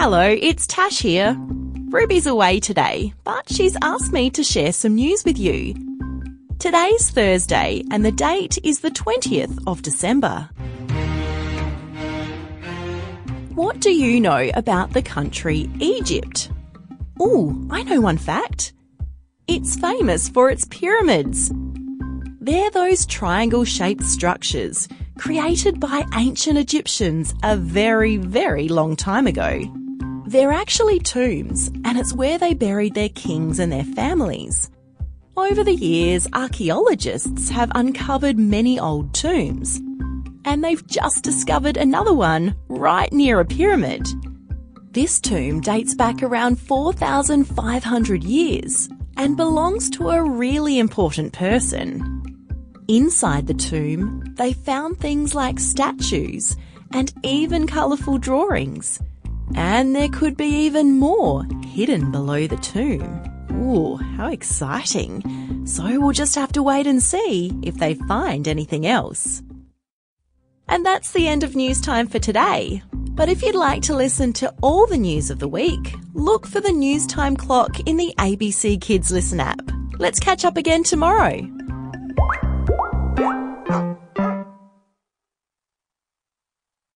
Hello, 0.00 0.22
it's 0.22 0.64
Tash 0.68 1.00
here. 1.00 1.36
Ruby's 1.88 2.28
away 2.28 2.60
today, 2.60 3.12
but 3.24 3.50
she's 3.50 3.76
asked 3.82 4.12
me 4.12 4.30
to 4.30 4.44
share 4.44 4.72
some 4.72 4.94
news 4.94 5.24
with 5.24 5.36
you. 5.36 5.74
Today's 6.60 7.10
Thursday, 7.10 7.82
and 7.90 8.04
the 8.04 8.12
date 8.12 8.58
is 8.62 8.78
the 8.78 8.92
20th 8.92 9.58
of 9.66 9.82
December. 9.82 10.48
What 13.56 13.80
do 13.80 13.90
you 13.90 14.20
know 14.20 14.48
about 14.54 14.92
the 14.92 15.02
country 15.02 15.68
Egypt? 15.80 16.52
Ooh, 17.20 17.66
I 17.68 17.82
know 17.82 18.00
one 18.00 18.18
fact. 18.18 18.74
It's 19.48 19.74
famous 19.74 20.28
for 20.28 20.48
its 20.48 20.64
pyramids. 20.66 21.50
They're 22.40 22.70
those 22.70 23.04
triangle 23.04 23.64
shaped 23.64 24.04
structures 24.04 24.86
created 25.18 25.80
by 25.80 26.04
ancient 26.14 26.56
Egyptians 26.56 27.34
a 27.42 27.56
very, 27.56 28.16
very 28.16 28.68
long 28.68 28.94
time 28.94 29.26
ago. 29.26 29.60
They're 30.28 30.52
actually 30.52 30.98
tombs, 30.98 31.68
and 31.86 31.96
it's 31.96 32.12
where 32.12 32.36
they 32.36 32.52
buried 32.52 32.92
their 32.92 33.08
kings 33.08 33.58
and 33.58 33.72
their 33.72 33.82
families. 33.82 34.70
Over 35.38 35.64
the 35.64 35.74
years, 35.74 36.26
archaeologists 36.34 37.48
have 37.48 37.72
uncovered 37.74 38.38
many 38.38 38.78
old 38.78 39.14
tombs, 39.14 39.78
and 40.44 40.62
they've 40.62 40.86
just 40.86 41.24
discovered 41.24 41.78
another 41.78 42.12
one 42.12 42.54
right 42.68 43.10
near 43.10 43.40
a 43.40 43.44
pyramid. 43.46 44.06
This 44.90 45.18
tomb 45.18 45.62
dates 45.62 45.94
back 45.94 46.22
around 46.22 46.60
4,500 46.60 48.22
years 48.22 48.90
and 49.16 49.34
belongs 49.34 49.88
to 49.92 50.10
a 50.10 50.22
really 50.22 50.78
important 50.78 51.32
person. 51.32 52.52
Inside 52.86 53.46
the 53.46 53.54
tomb, 53.54 54.24
they 54.36 54.52
found 54.52 55.00
things 55.00 55.34
like 55.34 55.58
statues 55.58 56.54
and 56.92 57.14
even 57.22 57.66
colourful 57.66 58.18
drawings. 58.18 59.00
And 59.54 59.94
there 59.94 60.08
could 60.08 60.36
be 60.36 60.46
even 60.46 60.98
more 60.98 61.44
hidden 61.64 62.10
below 62.10 62.46
the 62.46 62.56
tomb. 62.56 63.22
Ooh, 63.52 63.96
how 63.96 64.30
exciting. 64.30 65.66
So 65.66 66.00
we'll 66.00 66.12
just 66.12 66.34
have 66.34 66.52
to 66.52 66.62
wait 66.62 66.86
and 66.86 67.02
see 67.02 67.52
if 67.62 67.76
they 67.76 67.94
find 67.94 68.46
anything 68.46 68.86
else. 68.86 69.42
And 70.68 70.84
that's 70.84 71.12
the 71.12 71.26
end 71.28 71.44
of 71.44 71.56
news 71.56 71.80
time 71.80 72.06
for 72.06 72.18
today. 72.18 72.82
But 72.92 73.28
if 73.28 73.42
you'd 73.42 73.54
like 73.54 73.82
to 73.82 73.96
listen 73.96 74.32
to 74.34 74.54
all 74.62 74.86
the 74.86 74.96
news 74.96 75.30
of 75.30 75.38
the 75.38 75.48
week, 75.48 75.94
look 76.14 76.46
for 76.46 76.60
the 76.60 76.70
news 76.72 77.06
time 77.06 77.36
clock 77.36 77.80
in 77.80 77.96
the 77.96 78.14
ABC 78.18 78.80
Kids 78.80 79.10
Listen 79.10 79.40
app. 79.40 79.60
Let's 79.98 80.20
catch 80.20 80.44
up 80.44 80.56
again 80.56 80.84
tomorrow. 80.84 81.57